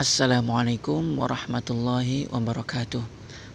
Assalamualaikum 0.00 1.20
warahmatullahi 1.20 2.24
wabarakatuh. 2.32 3.04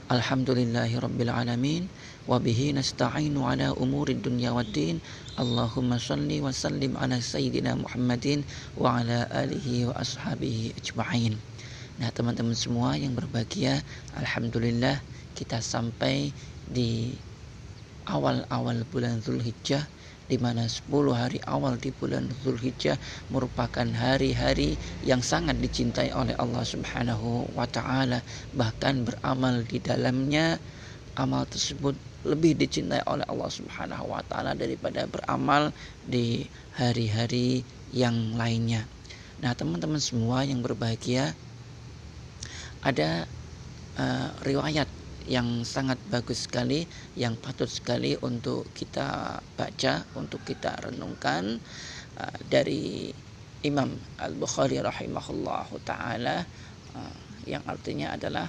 Alhamdulillahi 0.05 1.01
rabbil 1.01 1.33
alamin 1.33 1.89
wa 2.29 2.37
bihi 2.37 2.77
nasta'inu 2.77 3.41
ala 3.41 3.73
umuri 3.73 4.13
dunya 4.13 4.53
waddin. 4.53 5.01
Allahumma 5.33 5.97
salli 5.97 6.37
wa 6.37 6.53
sallim 6.53 6.93
ala 6.93 7.17
sayyidina 7.17 7.73
Muhammadin 7.81 8.45
wa 8.77 9.01
ala 9.01 9.25
alihi 9.33 9.89
wa 9.89 9.97
ashabihi 9.97 10.77
ajma'in. 10.77 11.41
Nah, 11.97 12.13
teman-teman 12.13 12.53
semua 12.53 12.93
yang 12.93 13.17
berbahagia, 13.17 13.81
alhamdulillah 14.13 15.01
kita 15.33 15.57
sampai 15.57 16.29
di 16.69 17.17
awal-awal 18.05 18.85
bulan 18.93 19.25
Zulhijjah 19.25 19.89
di 20.27 20.35
mana 20.35 20.67
10 20.67 20.91
hari 21.15 21.39
awal 21.47 21.79
di 21.79 21.89
bulan 21.95 22.27
Zulhijjah 22.43 22.99
merupakan 23.31 23.87
hari-hari 23.95 24.75
yang 25.07 25.23
sangat 25.23 25.55
dicintai 25.63 26.11
oleh 26.11 26.35
Allah 26.35 26.67
Subhanahu 26.67 27.55
wa 27.55 27.63
taala 27.67 28.19
bahkan 28.51 29.07
beramal 29.07 29.63
di 29.63 29.79
dalamnya 29.79 30.59
amal 31.15 31.47
tersebut 31.47 31.95
lebih 32.27 32.59
dicintai 32.59 33.01
oleh 33.07 33.23
Allah 33.25 33.47
Subhanahu 33.47 34.11
wa 34.11 34.21
taala 34.27 34.51
daripada 34.51 35.07
beramal 35.07 35.71
di 36.03 36.43
hari-hari 36.75 37.63
yang 37.95 38.35
lainnya. 38.35 38.83
Nah, 39.39 39.55
teman-teman 39.55 40.01
semua 40.01 40.43
yang 40.43 40.59
berbahagia 40.59 41.31
ada 42.83 43.25
uh, 43.95 44.29
riwayat 44.43 44.89
yang 45.27 45.67
sangat 45.67 45.99
bagus 46.07 46.47
sekali, 46.47 46.87
yang 47.19 47.35
patut 47.35 47.67
sekali 47.67 48.15
untuk 48.23 48.71
kita 48.71 49.39
baca, 49.59 50.07
untuk 50.15 50.41
kita 50.47 50.87
renungkan 50.87 51.59
uh, 52.17 52.37
dari 52.47 53.11
Imam 53.67 53.91
Al-Bukhari 54.23 54.79
rahimahullah 54.79 55.67
taala 55.83 56.47
uh, 56.95 57.15
yang 57.43 57.63
artinya 57.67 58.15
adalah 58.15 58.47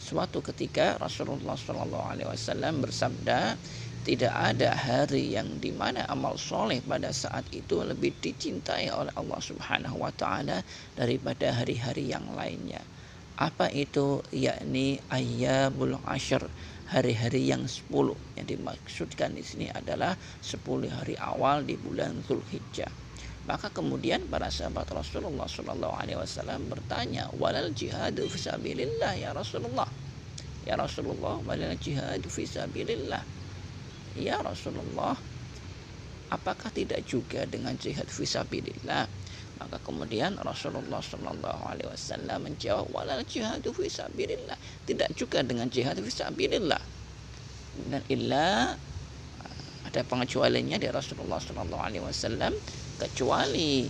suatu 0.00 0.42
ketika 0.42 0.98
Rasulullah 0.98 1.54
Shallallahu 1.54 2.06
alaihi 2.10 2.28
wasallam 2.28 2.82
bersabda 2.82 3.54
tidak 4.00 4.32
ada 4.32 4.72
hari 4.72 5.36
yang 5.36 5.60
di 5.60 5.76
mana 5.76 6.08
amal 6.08 6.40
soleh 6.40 6.80
pada 6.80 7.12
saat 7.12 7.44
itu 7.52 7.84
lebih 7.84 8.16
dicintai 8.24 8.88
oleh 8.88 9.12
Allah 9.12 9.40
Subhanahu 9.44 10.00
wa 10.00 10.10
taala 10.16 10.64
daripada 10.96 11.52
hari-hari 11.52 12.08
yang 12.08 12.24
lainnya. 12.32 12.80
Apa 13.40 13.72
itu? 13.72 14.20
Yakni 14.36 15.00
ayyamul 15.08 15.96
ashar 16.04 16.44
hari-hari 16.92 17.48
yang 17.48 17.64
10 17.64 17.88
yang 18.36 18.44
dimaksudkan 18.44 19.32
di 19.32 19.40
sini 19.40 19.72
adalah 19.72 20.12
10 20.44 20.60
hari 20.92 21.16
awal 21.16 21.64
di 21.64 21.80
bulan 21.80 22.20
Zulhijjah. 22.20 22.92
Maka 23.48 23.72
kemudian 23.72 24.28
para 24.28 24.52
sahabat 24.52 24.92
Rasulullah 24.92 25.48
Shallallahu 25.48 25.96
Alaihi 25.96 26.20
Wasallam 26.20 26.68
bertanya, 26.68 27.32
walal 27.32 27.72
jihadu 27.72 28.28
fisabilillah 28.28 29.16
ya 29.16 29.32
Rasulullah. 29.32 29.88
Ya 30.68 30.76
Rasulullah, 30.76 31.40
walal 31.40 31.80
jihadu 31.80 32.28
fisabilillah. 32.28 33.24
Ya 34.20 34.36
Rasulullah, 34.44 35.16
apakah 36.28 36.68
tidak 36.76 37.08
juga 37.08 37.48
dengan 37.48 37.72
jihad 37.80 38.04
fisabilillah? 38.12 39.08
Maka 39.60 39.76
kemudian 39.84 40.40
Rasulullah 40.40 41.04
Shallallahu 41.04 41.62
Alaihi 41.68 41.88
Wasallam 41.92 42.48
menjawab, 42.48 42.88
walal 42.90 43.20
jihadu 43.28 43.76
fisabilillah. 43.76 44.56
Tidak 44.88 45.12
juga 45.12 45.44
dengan 45.44 45.68
jihad 45.68 46.00
fisabilillah. 46.00 46.80
Dan 47.76 48.02
illa 48.08 48.72
ada 49.84 50.00
pengecualiannya 50.04 50.76
dari 50.80 50.92
Rasulullah 50.92 51.40
Shallallahu 51.40 51.82
Alaihi 51.82 52.04
Wasallam 52.04 52.56
kecuali 52.96 53.88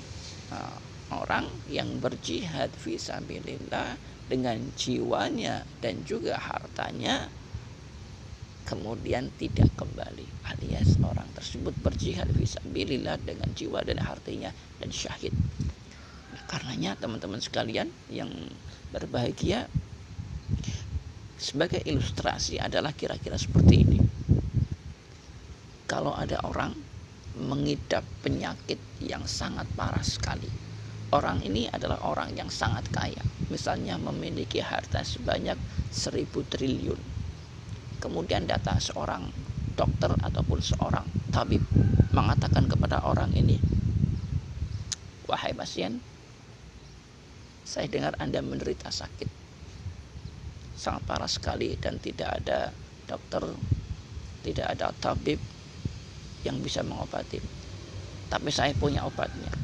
uh, 0.50 0.78
orang 1.10 1.46
yang 1.66 1.98
berjihad 1.98 2.74
fisabilillah 2.78 3.98
dengan 4.30 4.70
jiwanya 4.78 5.66
dan 5.82 6.06
juga 6.06 6.38
hartanya 6.38 7.34
kemudian 8.62 9.34
tidak 9.34 9.74
kembali 9.74 10.30
alias 10.46 10.94
orang 11.02 11.26
tersebut 11.34 11.74
berjihad 11.82 12.30
fisabilillah 12.30 13.18
dengan 13.18 13.50
jiwa 13.50 13.82
dan 13.82 13.98
hartanya 13.98 14.54
dan 14.78 14.94
syahid 14.94 15.34
karenanya 16.50 16.98
teman-teman 16.98 17.38
sekalian 17.38 17.86
yang 18.10 18.26
berbahagia 18.90 19.70
sebagai 21.38 21.78
ilustrasi 21.86 22.58
adalah 22.58 22.90
kira-kira 22.90 23.38
seperti 23.38 23.86
ini. 23.86 23.98
Kalau 25.86 26.10
ada 26.10 26.42
orang 26.42 26.74
mengidap 27.38 28.02
penyakit 28.26 28.82
yang 28.98 29.22
sangat 29.30 29.70
parah 29.78 30.02
sekali 30.02 30.50
orang 31.14 31.38
ini 31.46 31.70
adalah 31.70 32.02
orang 32.02 32.34
yang 32.34 32.50
sangat 32.50 32.86
kaya. 32.90 33.22
Misalnya 33.50 33.98
memiliki 33.98 34.58
harta 34.58 35.06
sebanyak 35.06 35.58
seribu 35.90 36.42
triliun. 36.46 36.98
Kemudian 38.02 38.50
datang 38.50 38.82
seorang 38.82 39.30
dokter 39.78 40.10
ataupun 40.18 40.58
seorang 40.58 41.06
tabib 41.30 41.62
mengatakan 42.10 42.66
kepada 42.66 43.06
orang 43.06 43.30
ini 43.38 43.54
wahai 45.30 45.54
pasien 45.54 46.02
saya 47.70 47.86
dengar 47.86 48.18
anda 48.18 48.42
menderita 48.42 48.90
sakit 48.90 49.30
sangat 50.74 51.02
parah 51.06 51.30
sekali 51.30 51.78
dan 51.78 52.02
tidak 52.02 52.42
ada 52.42 52.74
dokter 53.06 53.46
tidak 54.42 54.66
ada 54.74 54.90
tabib 54.98 55.38
yang 56.42 56.58
bisa 56.58 56.82
mengobati 56.82 57.38
tapi 58.26 58.50
saya 58.50 58.74
punya 58.74 59.06
obatnya 59.06 59.54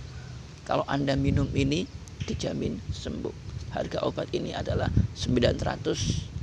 kalau 0.63 0.87
anda 0.87 1.19
minum 1.19 1.51
ini 1.51 1.83
dijamin 2.31 2.79
sembuh 2.95 3.35
harga 3.75 4.07
obat 4.07 4.31
ini 4.31 4.55
adalah 4.55 4.87
900 5.19 6.37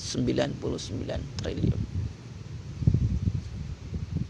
99 0.00 1.36
triliun. 1.38 1.80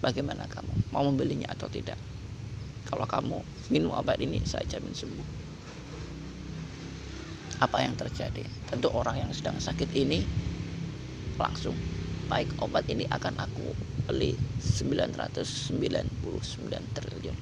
Bagaimana 0.02 0.48
kamu? 0.50 0.92
Mau 0.92 1.04
membelinya 1.06 1.52
atau 1.52 1.70
tidak? 1.70 1.96
Kalau 2.88 3.06
kamu 3.06 3.38
minum 3.70 3.94
obat 3.94 4.18
ini, 4.18 4.42
saya 4.42 4.66
jamin 4.66 4.90
sembuh. 4.90 5.39
Apa 7.60 7.84
yang 7.84 7.93
terjadi? 7.93 8.41
Tentu 8.65 8.88
orang 8.88 9.21
yang 9.21 9.31
sedang 9.37 9.60
sakit 9.60 9.93
ini 9.93 10.25
langsung 11.37 11.76
baik 12.25 12.56
obat 12.65 12.88
ini 12.88 13.04
akan 13.04 13.37
aku 13.37 13.76
beli 14.09 14.32
999 14.65 16.16
triliun. 16.97 17.38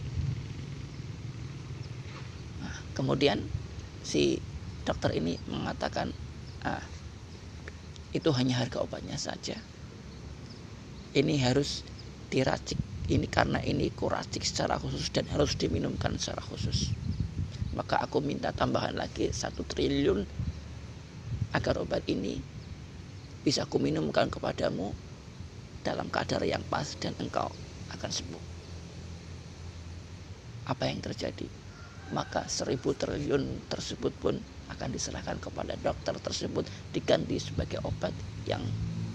Nah, 2.59 2.77
kemudian 2.99 3.39
si 4.03 4.43
dokter 4.83 5.15
ini 5.15 5.39
mengatakan, 5.47 6.11
ah, 6.67 6.83
itu 8.11 8.31
hanya 8.35 8.59
harga 8.59 8.83
obatnya 8.83 9.21
saja. 9.21 9.55
Ini 11.15 11.35
harus 11.47 11.87
diracik. 12.33 12.81
Ini 13.09 13.25
karena 13.31 13.63
ini 13.65 13.89
kuracik 13.93 14.45
secara 14.45 14.77
khusus 14.77 15.09
dan 15.09 15.25
harus 15.33 15.57
diminumkan 15.57 16.21
secara 16.21 16.45
khusus. 16.45 16.93
Maka 17.77 18.01
aku 18.01 18.25
minta 18.25 18.49
tambahan 18.57 18.97
lagi 18.97 19.29
satu 19.29 19.61
triliun 19.61 20.25
agar 21.53 21.75
obat 21.85 22.05
ini 22.09 22.41
bisa 23.45 23.69
aku 23.69 23.77
minumkan 23.77 24.33
kepadamu 24.33 24.97
dalam 25.85 26.09
kadar 26.09 26.45
yang 26.45 26.65
pas 26.65 26.97
dan 26.97 27.13
engkau 27.21 27.49
akan 27.93 28.11
sembuh. 28.13 28.45
Apa 30.69 30.89
yang 30.89 31.01
terjadi? 31.01 31.49
Maka 32.13 32.49
seribu 32.49 32.97
triliun 32.97 33.69
tersebut 33.69 34.17
pun 34.17 34.41
akan 34.69 34.89
diserahkan 34.93 35.37
kepada 35.41 35.77
dokter 35.77 36.17
tersebut 36.21 36.69
diganti 36.93 37.37
sebagai 37.41 37.81
obat 37.85 38.17
yang 38.45 38.65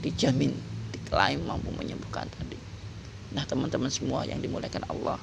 dijamin 0.01 0.61
diklaim 0.93 1.41
mampu 1.45 1.73
menyembuhkan 1.73 2.29
tadi. 2.29 2.57
Nah 3.33 3.45
teman-teman 3.49 3.89
semua 3.89 4.25
yang 4.29 4.41
dimuliakan 4.41 4.85
Allah 4.89 5.21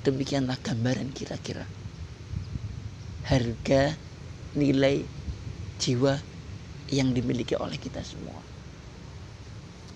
Demikianlah 0.00 0.56
gambaran 0.64 1.12
kira-kira. 1.12 1.68
Harga 3.20 4.00
nilai 4.56 5.04
jiwa 5.76 6.16
yang 6.88 7.12
dimiliki 7.12 7.52
oleh 7.56 7.76
kita 7.76 8.00
semua. 8.00 8.40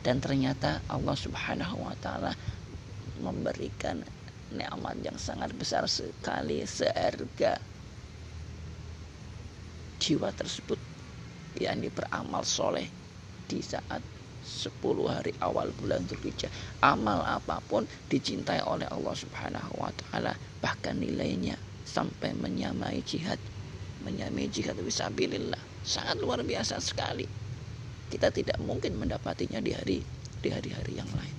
Dan 0.04 0.20
ternyata 0.20 0.84
Allah 0.92 1.16
subhanahu 1.16 1.88
wa 1.88 1.96
ta'ala 1.96 2.36
Memberikan 3.14 4.02
nikmat 4.50 4.96
yang 5.04 5.14
sangat 5.20 5.54
besar 5.54 5.86
sekali 5.86 6.66
seharga 6.66 7.54
jiwa 10.02 10.34
tersebut 10.34 10.80
yakni 11.54 11.92
beramal 11.94 12.42
soleh 12.42 12.90
di 13.46 13.62
saat 13.62 14.02
10 14.44 14.76
hari 15.08 15.32
awal 15.40 15.72
bulan 15.80 16.04
Dzulhijjah. 16.04 16.52
Amal 16.84 17.24
apa 17.24 17.58
pun 17.64 17.88
dicintai 18.12 18.60
oleh 18.62 18.84
Allah 18.92 19.16
Subhanahu 19.16 19.80
wa 19.80 19.90
taala, 19.90 20.36
bahkan 20.60 21.00
nilainya 21.00 21.56
sampai 21.88 22.36
menyamai 22.36 23.00
jihad, 23.02 23.40
menyamai 24.04 24.46
jihad 24.52 24.76
fisabilillah. 24.76 25.60
Sangat 25.84 26.20
luar 26.20 26.44
biasa 26.44 26.76
sekali. 26.80 27.24
Kita 28.12 28.28
tidak 28.28 28.60
mungkin 28.60 29.00
mendapatinya 29.00 29.58
di 29.64 29.72
hari 29.72 29.98
di 30.44 30.48
hari-hari 30.52 31.00
yang 31.00 31.08
lain. 31.16 31.36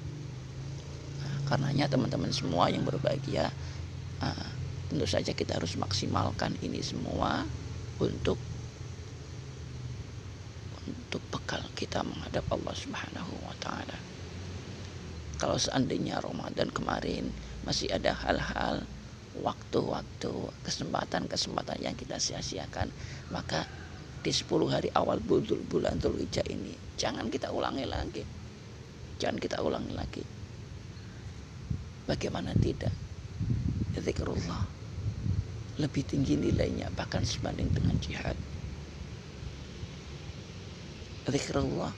Nah, 1.21 1.37
karenanya 1.45 1.85
teman-teman 1.85 2.33
semua 2.33 2.73
yang 2.73 2.81
berbahagia, 2.81 3.53
uh, 4.25 4.49
tentu 4.89 5.05
saja 5.05 5.31
kita 5.33 5.61
harus 5.61 5.77
maksimalkan 5.77 6.57
ini 6.65 6.81
semua 6.81 7.45
untuk 8.01 8.41
kita 11.85 12.01
menghadap 12.01 12.41
Allah 12.49 12.73
Subhanahu 12.73 13.33
wa 13.45 13.53
taala. 13.61 13.93
Kalau 15.37 15.61
seandainya 15.61 16.17
Ramadan 16.17 16.73
kemarin 16.73 17.29
masih 17.61 17.93
ada 17.93 18.17
hal-hal 18.17 18.81
waktu-waktu 19.45 20.33
kesempatan-kesempatan 20.65 21.85
yang 21.85 21.93
kita 21.93 22.17
sia-siakan, 22.17 22.89
maka 23.29 23.69
di 24.25 24.33
10 24.33 24.49
hari 24.73 24.89
awal 24.97 25.21
bulan 25.21 25.61
bulan 25.69 25.95
Dzulhijjah 26.01 26.49
ini 26.49 26.73
jangan 26.97 27.29
kita 27.29 27.53
ulangi 27.53 27.85
lagi. 27.85 28.25
Jangan 29.21 29.37
kita 29.37 29.61
ulangi 29.61 29.93
lagi. 29.93 30.23
Bagaimana 32.09 32.57
tidak? 32.57 32.91
Zikrullah 33.95 34.75
lebih 35.75 36.07
tinggi 36.07 36.39
nilainya 36.39 36.87
bahkan 36.95 37.27
sebanding 37.27 37.67
dengan 37.75 37.99
jihad 37.99 38.35
zikrullah. 41.29 41.93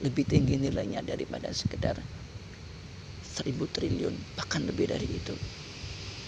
Lebih 0.00 0.24
tinggi 0.24 0.56
nilainya 0.56 1.04
daripada 1.04 1.52
sekedar 1.52 2.00
seribu 3.20 3.68
triliun 3.68 4.16
bahkan 4.36 4.64
lebih 4.64 4.88
dari 4.88 5.08
itu. 5.20 5.36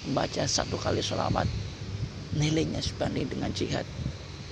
Membaca 0.05 0.45
satu 0.45 0.77
kali 0.77 1.01
sholawat 1.01 1.49
nilainya 2.37 2.81
sebanding 2.81 3.29
dengan 3.33 3.53
jihad 3.53 3.87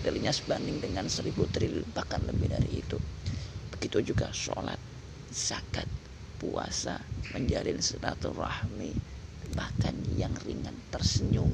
nilainya 0.00 0.32
sebanding 0.32 0.80
dengan 0.80 1.04
seribu 1.12 1.44
triliun 1.48 1.92
bahkan 1.92 2.24
lebih 2.24 2.48
dari 2.48 2.80
itu. 2.80 2.96
Begitu 3.68 4.12
juga 4.12 4.32
sholat 4.32 4.80
zakat 5.28 5.86
puasa 6.40 6.96
menjalin 7.36 7.78
silaturahmi 7.78 8.92
bahkan 9.52 9.94
yang 10.16 10.32
ringan 10.40 10.74
tersenyum 10.88 11.52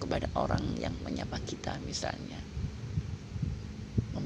kepada 0.00 0.28
orang 0.36 0.76
yang 0.80 0.96
menyapa 1.04 1.40
kita 1.44 1.76
misalnya 1.84 2.40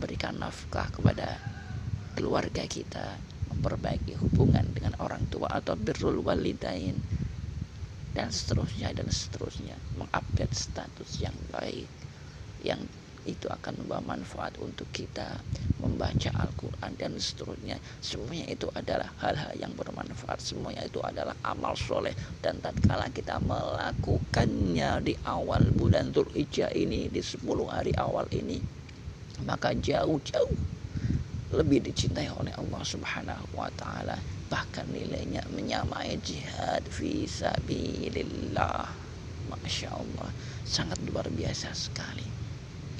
memberikan 0.00 0.32
nafkah 0.40 0.88
kepada 0.88 1.36
keluarga 2.16 2.64
kita, 2.64 3.20
memperbaiki 3.52 4.16
hubungan 4.16 4.64
dengan 4.72 4.96
orang 4.96 5.20
tua 5.28 5.52
atau 5.52 5.76
birrul 5.76 6.24
walidain 6.24 6.96
dan 8.16 8.32
seterusnya 8.32 8.96
dan 8.96 9.12
seterusnya, 9.12 9.76
mengupdate 10.00 10.56
status 10.56 11.20
yang 11.20 11.36
baik 11.52 11.84
yang 12.64 12.80
itu 13.28 13.44
akan 13.52 13.76
membawa 13.84 14.16
manfaat 14.16 14.56
untuk 14.64 14.88
kita 14.88 15.36
membaca 15.84 16.32
Al-Quran 16.32 16.96
dan 16.96 17.12
seterusnya. 17.20 17.76
Semuanya 18.00 18.48
itu 18.48 18.72
adalah 18.72 19.12
hal-hal 19.20 19.52
yang 19.60 19.76
bermanfaat. 19.76 20.40
Semuanya 20.40 20.88
itu 20.88 21.04
adalah 21.04 21.36
amal 21.44 21.76
soleh. 21.76 22.16
Dan 22.40 22.64
tatkala 22.64 23.12
kita 23.12 23.36
melakukannya 23.44 25.04
di 25.04 25.12
awal 25.28 25.68
bulan 25.76 26.16
Dzulhijjah 26.16 26.72
ini 26.72 27.12
di 27.12 27.20
10 27.20 27.44
hari 27.68 27.92
awal 28.00 28.24
ini 28.32 28.79
maka 29.44 29.72
jauh-jauh 29.76 30.56
lebih 31.50 31.82
dicintai 31.82 32.30
oleh 32.30 32.54
Allah 32.54 32.82
Subhanahu 32.86 33.58
wa 33.58 33.70
taala. 33.74 34.18
Bahkan 34.50 34.90
nilainya 34.90 35.46
menyamai 35.50 36.18
jihad 36.22 36.82
fi 36.86 37.26
sabilillah. 37.26 38.86
Masya 39.50 39.90
Allah 39.90 40.30
sangat 40.62 41.02
luar 41.10 41.26
biasa 41.26 41.74
sekali. 41.74 42.26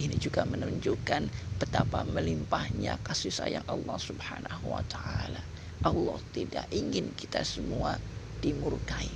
Ini 0.01 0.17
juga 0.19 0.43
menunjukkan 0.49 1.31
betapa 1.61 2.03
melimpahnya 2.09 2.99
kasih 3.07 3.31
sayang 3.31 3.67
Allah 3.71 3.99
Subhanahu 4.01 4.73
wa 4.73 4.83
taala. 4.91 5.43
Allah 5.87 6.19
tidak 6.35 6.67
ingin 6.75 7.15
kita 7.15 7.47
semua 7.47 8.01
dimurkai. 8.43 9.09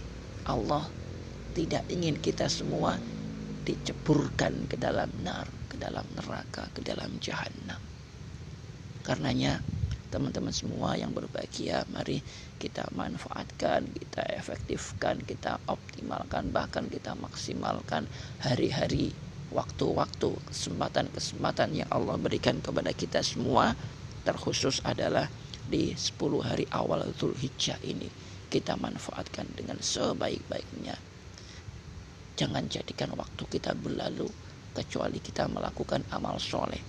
Allah 0.46 0.86
tidak 1.56 1.86
ingin 1.88 2.20
kita 2.20 2.46
semua 2.50 3.00
diceburkan 3.64 4.68
ke 4.68 4.76
dalam 4.76 5.08
nar 5.24 5.48
ke 5.74 5.82
dalam 5.82 6.06
neraka, 6.14 6.70
ke 6.70 6.86
dalam 6.86 7.18
jahanam. 7.18 7.82
Karenanya 9.02 9.58
teman-teman 10.14 10.54
semua 10.54 10.94
yang 10.94 11.10
berbahagia, 11.10 11.82
mari 11.90 12.22
kita 12.62 12.86
manfaatkan, 12.94 13.82
kita 13.90 14.22
efektifkan, 14.38 15.18
kita 15.26 15.58
optimalkan, 15.66 16.54
bahkan 16.54 16.86
kita 16.86 17.18
maksimalkan 17.18 18.06
hari-hari, 18.38 19.10
waktu-waktu, 19.50 20.30
kesempatan-kesempatan 20.46 21.74
yang 21.74 21.90
Allah 21.90 22.14
berikan 22.14 22.62
kepada 22.62 22.94
kita 22.94 23.26
semua, 23.26 23.74
terkhusus 24.22 24.78
adalah 24.86 25.26
di 25.66 25.98
10 25.98 26.14
hari 26.46 26.70
awal 26.70 27.02
Zulhijjah 27.18 27.82
ini. 27.82 28.06
Kita 28.46 28.78
manfaatkan 28.78 29.50
dengan 29.58 29.82
sebaik-baiknya. 29.82 31.13
Jangan 32.34 32.66
jadikan 32.66 33.14
waktu 33.14 33.46
kita 33.46 33.78
berlalu 33.78 34.26
kecuali 34.74 35.22
kita 35.22 35.46
melakukan 35.46 36.02
amal 36.10 36.34
soleh. 36.42 36.82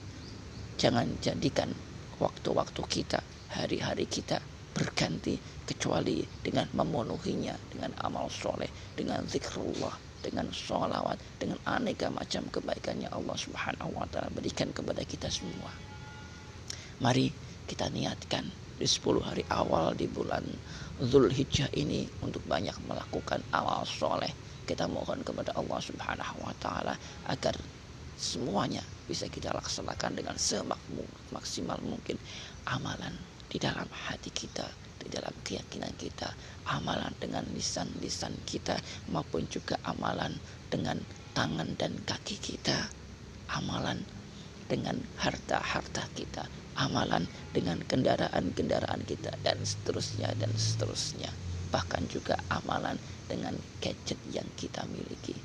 Jangan 0.75 1.21
jadikan 1.21 1.69
waktu-waktu 2.17 2.81
kita, 2.89 3.21
hari-hari 3.53 4.09
kita 4.09 4.41
berganti 4.73 5.37
kecuali 5.63 6.25
dengan 6.41 6.67
memenuhinya 6.73 7.55
dengan 7.69 7.93
amal 8.01 8.27
soleh, 8.27 8.67
dengan 8.97 9.21
zikrullah, 9.29 9.93
dengan 10.19 10.49
sholawat, 10.49 11.21
dengan 11.37 11.61
aneka 11.69 12.09
macam 12.09 12.49
kebaikan 12.49 12.99
yang 13.05 13.13
Allah 13.13 13.37
Subhanahu 13.37 13.93
wa 13.93 14.09
taala 14.09 14.33
berikan 14.33 14.73
kepada 14.73 15.05
kita 15.05 15.29
semua. 15.29 15.69
Mari 17.05 17.29
kita 17.69 17.87
niatkan 17.93 18.49
di 18.75 18.83
10 18.83 19.23
hari 19.23 19.43
awal 19.47 19.95
di 19.95 20.07
bulan 20.07 20.43
Zulhijjah 20.99 21.71
ini 21.75 22.07
untuk 22.23 22.43
banyak 22.47 22.75
melakukan 22.87 23.43
amal 23.51 23.87
soleh. 23.87 24.31
Kita 24.67 24.87
mohon 24.87 25.23
kepada 25.23 25.55
Allah 25.55 25.79
Subhanahu 25.79 26.37
wa 26.43 26.55
taala 26.59 26.95
agar 27.27 27.55
semuanya 28.15 28.83
bisa 29.05 29.27
kita 29.27 29.51
laksanakan 29.51 30.15
dengan 30.15 30.35
semaksimal 30.39 31.77
mungkin 31.83 32.15
amalan 32.67 33.11
di 33.51 33.59
dalam 33.59 33.87
hati 33.91 34.31
kita 34.31 34.65
di 34.97 35.11
dalam 35.11 35.35
keyakinan 35.45 35.93
kita 35.99 36.33
amalan 36.65 37.13
dengan 37.21 37.45
lisan-lisan 37.53 38.33
kita 38.49 38.79
maupun 39.13 39.45
juga 39.51 39.77
amalan 39.85 40.33
dengan 40.71 40.97
tangan 41.37 41.77
dan 41.77 41.93
kaki 42.09 42.41
kita 42.41 42.89
amalan 43.53 44.01
dengan 44.65 44.97
harta-harta 45.21 46.09
kita 46.17 46.49
amalan 46.75 47.23
dengan 47.55 47.79
kendaraan-kendaraan 47.83 49.07
kita 49.07 49.31
dan 49.41 49.59
seterusnya 49.63 50.31
dan 50.35 50.51
seterusnya. 50.55 51.31
Bahkan 51.71 52.07
juga 52.11 52.39
amalan 52.51 52.99
dengan 53.27 53.55
gadget 53.79 54.19
yang 54.31 54.47
kita 54.55 54.87
miliki. 54.91 55.35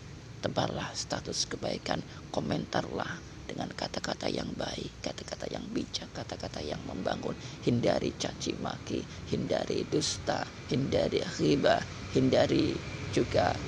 Tebarlah 0.40 0.90
status 0.94 1.46
kebaikan, 1.46 2.00
komentarlah 2.32 3.20
dengan 3.50 3.66
kata-kata 3.74 4.30
yang 4.30 4.54
baik, 4.54 5.02
kata-kata 5.02 5.50
yang 5.50 5.66
bijak, 5.74 6.06
kata-kata 6.14 6.62
yang 6.62 6.78
membangun, 6.86 7.34
hindari 7.66 8.14
caci 8.14 8.54
maki, 8.54 9.02
hindari 9.26 9.82
dusta, 9.90 10.46
hindari 10.70 11.18
ghibah, 11.34 11.82
hindari 12.14 12.78
juga 13.10 13.58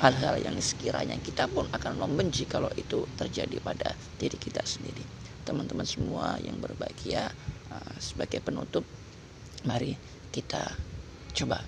hal-hal 0.00 0.40
yang 0.40 0.56
sekiranya 0.56 1.20
kita 1.20 1.48
pun 1.52 1.68
akan 1.68 2.00
membenci 2.00 2.48
kalau 2.48 2.72
itu 2.76 3.04
terjadi 3.16 3.60
pada 3.60 3.92
diri 4.16 4.40
kita 4.40 4.64
sendiri. 4.64 5.15
Teman-teman 5.46 5.86
semua 5.86 6.34
yang 6.42 6.58
berbahagia, 6.58 7.30
uh, 7.70 7.94
sebagai 8.02 8.42
penutup, 8.42 8.82
mari 9.62 9.94
kita 10.34 10.74
coba 11.32 11.62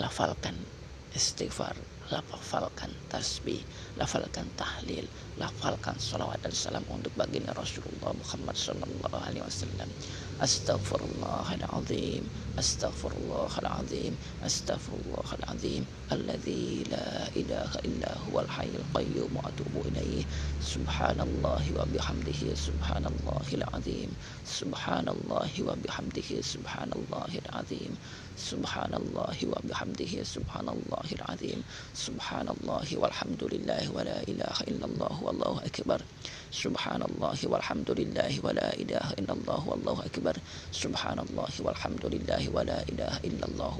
lafalkan 0.00 0.56
istighfar 1.12 1.76
lafalkan 2.12 2.92
tasbih, 3.08 3.64
lafalkan 3.96 4.44
tahlil, 4.58 5.08
lafalkan 5.40 5.96
salawat 5.96 6.36
dan 6.44 6.52
salam 6.52 6.84
untuk 6.92 7.08
baginda 7.16 7.56
Rasulullah 7.56 8.12
Muhammad 8.12 8.56
wasallam. 9.40 9.88
أستغفر 10.42 11.00
الله 11.00 11.54
العظيم 11.54 12.22
أستغفر 12.58 13.12
الله 13.12 13.50
العظيم 13.58 14.12
أستغفر 14.46 14.92
الله 15.06 15.28
العظيم 15.38 15.86
الذي 16.12 16.84
لا 16.90 17.28
إله 17.36 17.70
إلا 17.86 18.10
هو 18.18 18.40
الحي 18.40 18.68
القيوم 18.82 19.30
وأتوب 19.36 19.74
إليه. 19.86 20.24
سبحان 20.62 21.20
الله 21.20 21.62
وبحمده 21.78 22.42
سبحان 22.54 23.04
الله 23.06 23.46
العظيم 23.54 24.10
سبحان 24.46 25.08
الله 25.08 25.50
وبحمده 25.68 26.30
سبحان 26.42 26.90
الله 26.98 27.32
العظيم 27.46 27.92
سبحان 28.36 28.92
الله 28.94 29.36
وبحمده 29.52 30.12
سبحان 30.34 30.68
الله 30.68 31.06
العظيم 31.18 31.58
سبحان 31.94 32.48
الله 32.48 32.88
والحمد 32.98 33.42
لله 33.52 33.82
ولا 33.94 34.18
إله 34.28 34.56
إلا 34.70 34.86
الله 34.90 35.14
والله 35.22 35.54
أكبر. 35.66 36.00
سبحان 36.52 37.02
الله 37.02 37.38
والحمد 37.52 37.90
لله 37.90 38.32
ولا 38.44 38.68
إله 38.82 39.06
إلا 39.18 39.32
الله 39.32 39.60
والله 39.68 39.96
أكبر. 40.06 40.31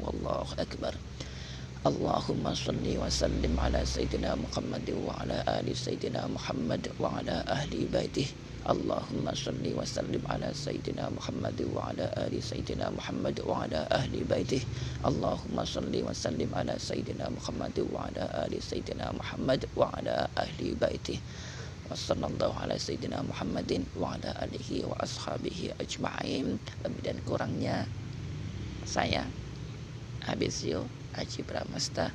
Wallahu 0.04 0.52
akbar. 0.58 0.94
Allahumma 1.82 2.54
salli 2.54 2.94
wa 2.94 3.10
sallim 3.10 3.58
ala 3.58 3.82
sayyidina 3.82 4.38
Muhammad 4.38 4.86
wa 5.02 5.18
ala 5.18 5.42
ali 5.50 5.74
sayyidina 5.74 6.30
Muhammad 6.30 6.86
wa 7.02 7.18
ala 7.18 7.42
ahli 7.50 7.90
baitih. 7.90 8.30
Allahumma 8.62 9.34
salli 9.34 9.74
wa 9.74 9.82
sallim 9.82 10.22
ala 10.30 10.54
sayyidina 10.54 11.10
Muhammad 11.10 11.58
wa 11.74 11.90
ala 11.90 12.06
ali 12.22 12.38
sayyidina 12.38 12.86
Muhammad 12.94 13.34
wa 13.42 13.66
ala 13.66 13.82
ahli 13.90 14.22
baitih. 14.22 14.62
Allahumma 15.02 15.66
salli 15.66 16.06
wa 16.06 16.14
sallim 16.14 16.54
ala 16.54 16.78
sayyidina 16.78 17.26
Muhammad 17.34 17.74
wa 17.90 18.06
ala 18.06 18.30
ali 18.46 18.62
sayyidina 18.62 19.10
Muhammad 19.18 19.66
wa 19.74 19.90
ala 19.98 20.30
ahli 20.38 20.78
baitih. 20.78 21.18
Wassallallahu 21.92 22.56
ala 22.56 22.72
sayyidina 22.80 23.20
Muhammadin 23.20 23.84
wa 24.00 24.16
ala 24.16 24.32
alihi 24.40 24.80
wa 24.88 24.96
ashabihi 24.96 25.76
ajma'in. 25.76 26.56
Lebih 26.80 27.02
dan 27.04 27.20
kurangnya 27.20 27.84
saya 28.88 29.28
Abizio 30.24 30.88
Aji 31.12 31.44
Pramasta 31.44 32.08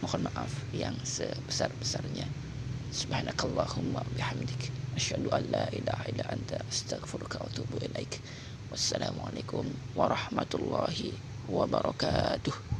mohon 0.00 0.24
maaf 0.24 0.64
yang 0.72 0.96
sebesar-besarnya. 1.04 2.24
Subhanakallahumma 2.88 4.08
bihamdik 4.16 4.72
asyhadu 4.96 5.28
an 5.36 5.44
la 5.52 5.68
ilaha 5.68 6.08
illa 6.08 6.24
anta 6.32 6.56
astaghfiruka 6.64 7.44
wa 7.44 7.52
atubu 7.52 7.76
ilaik. 7.76 8.24
Wassalamualaikum 8.72 9.68
warahmatullahi 9.92 11.12
wabarakatuh. 11.44 12.71